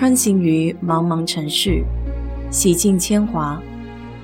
[0.00, 1.84] 穿行于茫茫城市，
[2.50, 3.62] 洗尽铅华，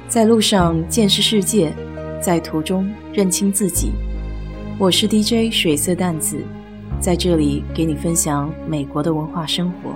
[0.09, 1.71] 在路上见识世界，
[2.19, 3.93] 在途中认清自己。
[4.81, 6.43] 我是 DJ 水色淡子，
[6.99, 9.95] 在这里给你分享美国的文化生活。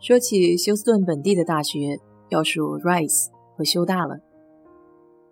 [0.00, 2.00] 说起休斯顿本地的大学，
[2.30, 4.16] 要数 Rice 和休大了。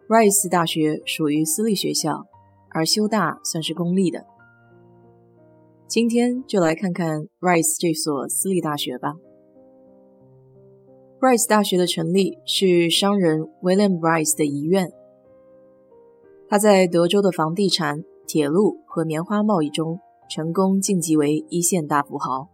[0.08, 2.28] Rice 大学属于私立学校，
[2.70, 4.24] 而休大算是公立的。
[5.86, 9.16] 今天就来看看 Rice 这所私立大学吧。
[11.20, 14.90] Rice 大学的成立是商人 William Rice 的遗愿。
[16.48, 22.48] 他在德州的房地产、铁路和棉花贸易中成功晋级为一线大富豪。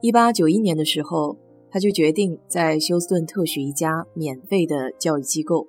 [0.00, 1.36] 1891年的时候，
[1.70, 5.66] 他就决定在休斯顿特许一家免费的教育机构，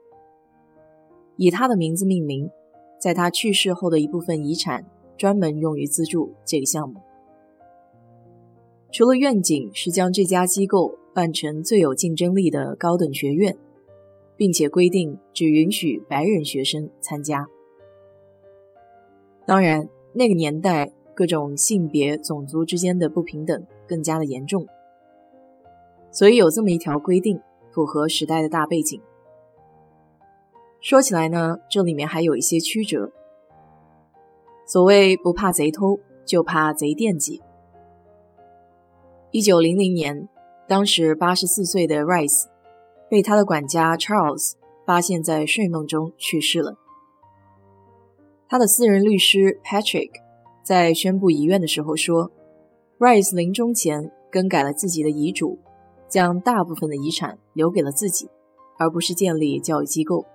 [1.36, 2.50] 以他的名字命名，
[3.00, 4.86] 在他去世后的一部分遗产。
[5.18, 7.02] 专门用于资助这个项目。
[8.92, 13.58] 除了愿景是将这家机构办成最有竞争力的高等学院，
[14.38, 17.48] 并且规定只允许白人学生参加。
[19.45, 24.66] 当然，那个年代各种性别、种族之间的不平等更加的严重，
[26.11, 27.39] 所以有这么一条规定，
[27.72, 29.02] 符合时代的大背景。
[30.80, 33.11] 说起来呢，这里面还有一些曲折。
[34.66, 37.41] 所谓不怕贼偷，就怕贼惦记。
[39.30, 40.27] 一九零零年，
[40.67, 42.45] 当时八十四岁的 Rice
[43.08, 44.53] 被他的管家 Charles
[44.86, 46.77] 发现在睡梦中去世了。
[48.47, 50.09] 他的私人律师 Patrick
[50.63, 52.31] 在宣布遗愿的时候说
[52.97, 55.59] ，Rice 临终前更改了自己的遗嘱，
[56.08, 58.30] 将大部分的遗产留给了自己，
[58.80, 60.25] 而不是建立教育机构。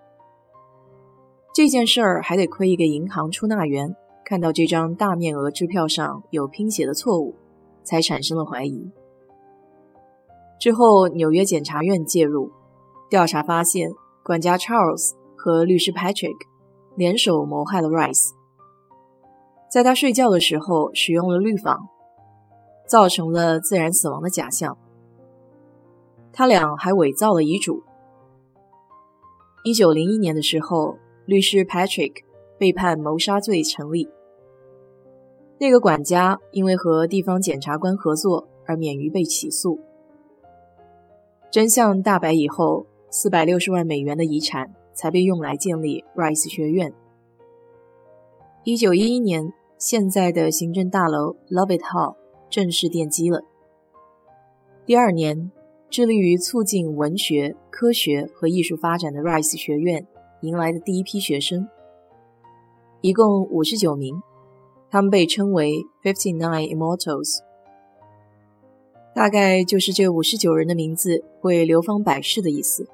[1.52, 3.96] 这件事儿还得亏一个银行出纳员。
[4.30, 7.34] 看到这张大面额支票上有拼写的错误，
[7.82, 8.88] 才产生了怀疑。
[10.60, 12.52] 之后，纽约检察院介入
[13.08, 13.90] 调查，发现
[14.22, 16.36] 管家 Charles 和律师 Patrick
[16.94, 18.30] 联手谋害了 Rice，
[19.68, 21.88] 在他睡觉的时候使用了氯仿，
[22.86, 24.78] 造成了自然死亡的假象。
[26.32, 27.82] 他俩还伪造了遗嘱。
[29.64, 32.22] 一九零一年的时候，律师 Patrick
[32.60, 34.08] 被判谋杀罪成立。
[35.62, 39.78] 那个管家因为和地方检察官合作而免于被起诉。
[41.50, 46.94] 真相大白以后，四百六十万美元的遗产才被用来建立 Rice 学院。
[48.64, 52.16] 一九一一年，现在的行政大楼 Lovett Hall
[52.48, 53.42] 正式奠基了。
[54.86, 55.52] 第二年，
[55.90, 60.06] 致力于促进文学、科学和艺术发展的 Rice 学院
[60.40, 61.68] 迎来的第一批学生，
[63.02, 64.22] 一共五十九名。
[64.90, 67.38] 他们被称为 Fifty Nine Immortals，
[69.14, 72.88] 大概就是这五十九人的名字会流芳百世的意思。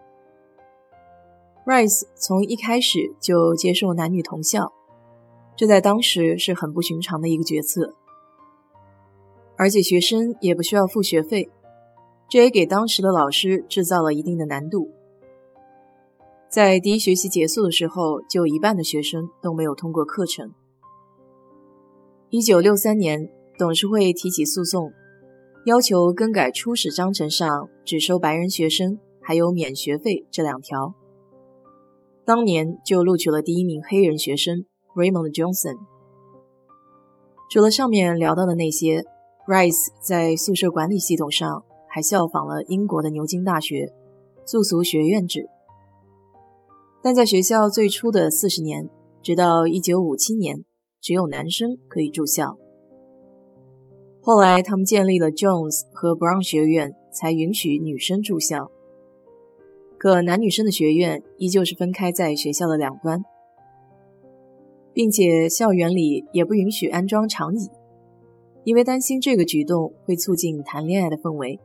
[1.64, 4.72] Rice 从一开始就接受男女同校，
[5.56, 7.94] 这在当时是很不寻常的一个决策，
[9.56, 11.50] 而且学生也不需要付学费，
[12.28, 14.90] 这也给当时的老师制造了一定的难度。
[16.48, 20.52] 在第一学期结束的时候，就一半的学生都没有通过课程。
[22.28, 24.90] 一九六三年，董事会提起诉讼，
[25.64, 30.92] 要求更改初始章程上只收白人学生还有免学费这两条。
[32.24, 34.64] 当年就录取了第一名黑人学生
[34.96, 35.76] Raymond Johnson。
[37.48, 39.04] 除了上面聊到的那些
[39.46, 43.92] ，Rice 在宿舍管理系统上还效仿了英国的牛津大学，
[44.44, 45.48] 住宿学院制。
[47.00, 48.90] 但在学校最初的四十年，
[49.22, 50.65] 直到一九五七年。
[51.06, 52.58] 只有男生可以住校。
[54.20, 58.72] 后来，他们建立了 Jones 和 Brown 学院，才允许女生住校。
[59.98, 63.24] 可男女生的学院依旧是分开在学校的两端，
[64.92, 67.70] 并且校园里也不允许安装长椅，
[68.64, 71.60] 因为担心这个举动会促进谈恋爱的氛围。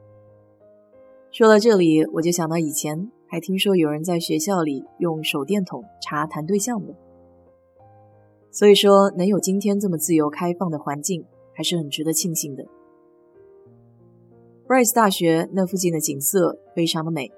[1.32, 6.94] 说到这里，我就想到以前还听说有人在学校里用手电筒查谈对象呢。
[8.54, 12.66] 所以说，能有今天这么自由开放的环境，还是很值得庆幸的。
[14.68, 17.32] Rice 大学那附近的景色非常的美，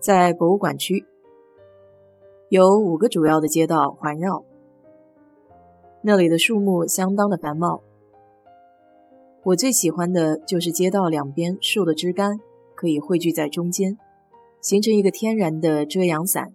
[0.00, 1.06] 在博物馆区，
[2.48, 4.44] 有五个主要的街道环绕，
[6.02, 7.82] 那里的树木相当的繁茂。
[9.44, 12.40] 我最喜欢的就是街道两边树的枝干
[12.74, 13.96] 可以汇聚在中间，
[14.60, 16.52] 形成一个天然的遮阳伞。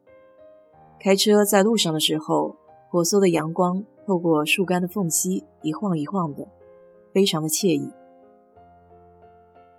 [0.99, 2.57] 开车在路上的时候。
[2.95, 6.47] 婆娑的阳光透过树干的缝隙一晃一晃的，
[7.11, 7.91] 非常的惬意。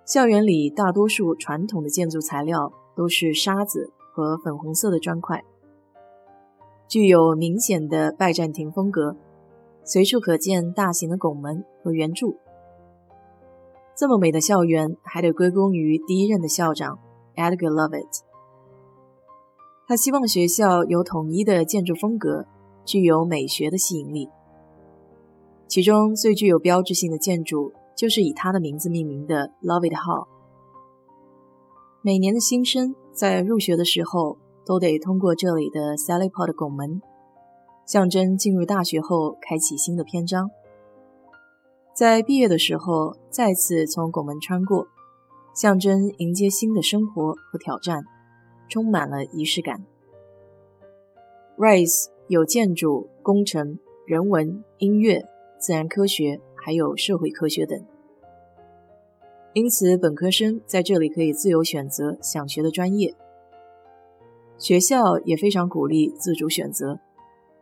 [0.05, 5.43] 校园里大多数传统的建筑材料都是沙子和粉红色的砖块，
[6.87, 9.17] 具有明显的拜占庭风格，
[9.83, 12.37] 随处可见大型的拱门和圆柱。
[13.97, 16.99] 这么美的校园，还得归功于第一任的校长
[17.35, 18.21] Edgar Lovett。
[19.89, 22.45] 他希望学校有统一的建筑风格，
[22.87, 24.31] 具有美学的吸引力。
[25.69, 30.29] 其中最具有标志性的建筑就是以他的名字命名的 Lovett Hall。
[32.03, 37.03] 每年的新生在入学的时候都得通过这里的 Sally Port 拱门，
[37.85, 40.51] 象征进入大学后开启新的篇章。
[41.95, 44.87] 在毕业的时候，再次从拱门穿过，
[45.55, 48.05] 象征迎接新的生活和挑战，
[48.69, 49.85] 充满了仪式感。
[51.57, 55.25] Rice 有建筑、工程、人文、音乐、
[55.59, 57.81] 自然科学，还有社会科学等，
[59.53, 63.15] 因此本科生在这里可以自由选择想学的专业。
[64.59, 66.99] 学校也非常鼓励自主选择，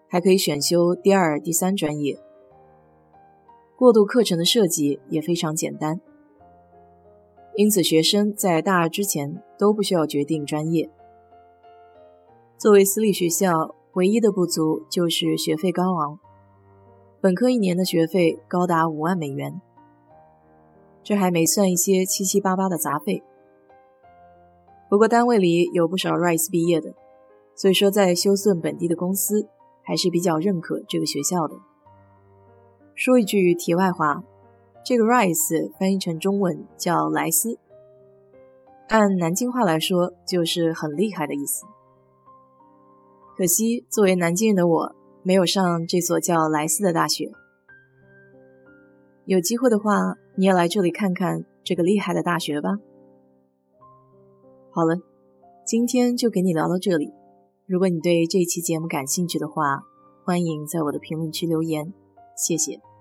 [0.09, 2.19] 还可以选修第二、第三专业。
[3.77, 6.01] 过渡课程的设计也非常简单，
[7.57, 10.89] 因此学生在大二之前都不需要决定专业。
[12.57, 16.19] 作为私立学校，唯一的不足就是学费高昂，
[17.21, 19.61] 本科一年的学费高达五万美元，
[21.05, 23.23] 这还没算一些七七八八的杂费。
[24.89, 26.93] 不过单位里有不少 Rice 毕业的，
[27.55, 29.49] 所以说在休斯顿本地的公司
[29.83, 31.55] 还是比较认可这个学校的。
[32.97, 34.25] 说一句题外话，
[34.85, 37.59] 这个 Rice 翻译成中文叫莱斯，
[38.89, 41.65] 按南京话来说就是很厉害的意思。
[43.37, 47.33] 可惜作为南京人的我，没有上这所叫莱斯的大学。
[49.25, 52.71] 有机会的话，你也来这里看看这个厉害的大学吧。
[54.71, 54.99] 好了，
[55.67, 57.13] 今天就给你聊到这里。
[57.67, 59.83] 如果你对这期节目感兴趣的话，
[60.25, 61.93] 欢迎在我的评论区留言。
[62.37, 62.94] 谢谢。